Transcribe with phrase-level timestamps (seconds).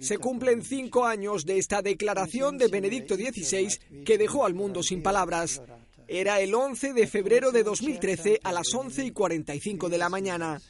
[0.00, 5.02] Se cumplen cinco años de esta declaración de Benedicto XVI que dejó al mundo sin
[5.02, 5.62] palabras.
[6.06, 10.60] Era el 11 de febrero de 2013 a las 11 y 45 de la mañana.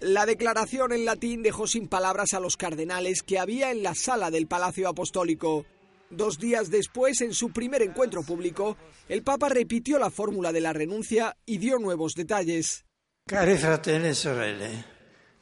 [0.00, 4.30] La declaración en latín dejó sin palabras a los cardenales que había en la sala
[4.30, 5.66] del Palacio Apostólico.
[6.10, 8.76] Dos días después, en su primer encuentro público,
[9.08, 12.84] el Papa repitió la fórmula de la renuncia y dio nuevos detalles.
[13.24, 14.84] Cari fratelli e sorelle,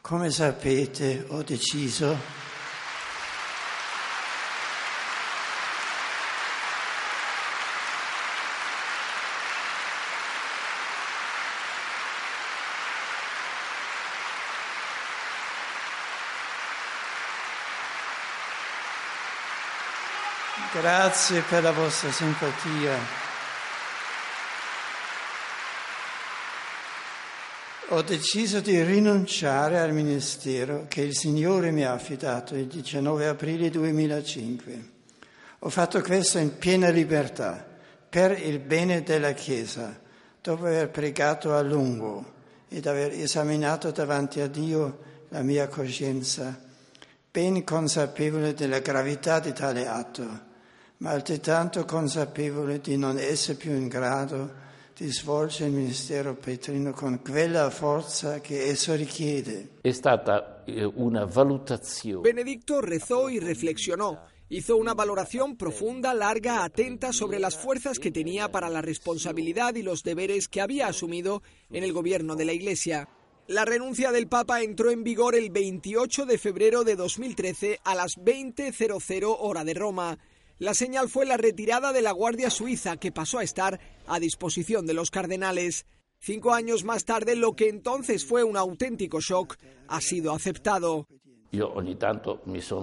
[0.02, 2.14] come sapete ho deciso
[20.72, 22.98] Grazie per la vostra simpatia.
[27.88, 33.70] Ho deciso di rinunciare al ministero che il Signore mi ha affidato il 19 aprile
[33.70, 34.88] 2005.
[35.60, 37.66] Ho fatto questo in piena libertà,
[38.10, 39.98] per il bene della Chiesa,
[40.42, 42.34] dopo aver pregato a lungo
[42.68, 44.98] ed aver esaminato davanti a Dio
[45.30, 46.60] la mia coscienza,
[47.30, 50.47] ben consapevole della gravità di tale atto
[50.98, 57.22] ma altrettanto consapevole di non essere più in grado di svolgere il ministero petrino con
[57.22, 59.68] quella forza che esso richiede.
[59.80, 62.22] È stata eh, una valutazione.
[62.22, 64.18] Benedicto rezó y reflexionó.
[64.50, 69.82] Hizo una valoración profunda, larga, atenta sobre las fuerzas que tenía para la responsabilidad y
[69.82, 73.08] los deberes que había asumido en el gobierno de la Iglesia.
[73.46, 78.18] La renuncia del Papa entró en vigor el 28 de febrero de 2013 a las
[78.18, 80.18] 20.00 hora de Roma.
[80.58, 84.86] La señal fue la retirada de la Guardia Suiza, que pasó a estar a disposición
[84.86, 85.86] de los cardenales.
[86.20, 91.06] Cinco años más tarde, lo que entonces fue un auténtico shock ha sido aceptado.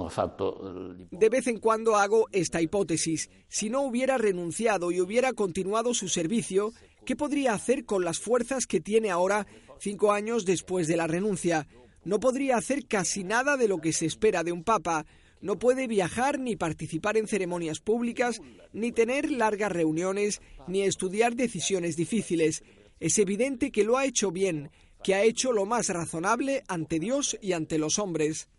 [0.10, 0.74] Fatto
[1.12, 3.30] De vez en cuando hago esta hipótesis.
[3.48, 6.72] Si no hubiera renunciado y hubiera continuado su servicio,
[7.06, 9.46] ¿qué podría hacer con las fuerzas que tiene ahora,
[9.80, 11.68] cinco años después de la renuncia?
[12.06, 15.06] No podría hacer casi nada de lo que se espera de un papa.
[15.46, 18.42] No puede viajar ni participar en ceremonias públicas,
[18.74, 22.64] ni tener largas reuniones, ni estudiar decisiones difíciles.
[23.00, 24.72] Es evidente que lo ha hecho bien,
[25.04, 28.50] que ha hecho lo más razonable ante Dios y ante los hombres.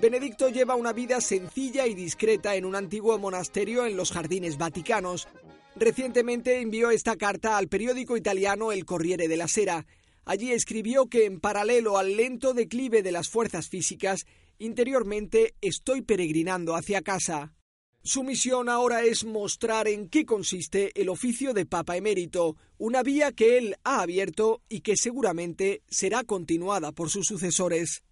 [0.00, 5.28] Benedicto lleva una vida sencilla y discreta en un antiguo monasterio en los jardines vaticanos.
[5.76, 9.84] Recientemente envió esta carta al periódico italiano El Corriere della Sera.
[10.24, 14.24] Allí escribió que en paralelo al lento declive de las fuerzas físicas,
[14.60, 17.54] interiormente estoy peregrinando hacia casa.
[18.02, 23.32] Su misión ahora es mostrar en qué consiste el oficio de Papa Emérito, una vía
[23.32, 28.02] que él ha abierto y que seguramente será continuada por sus sucesores.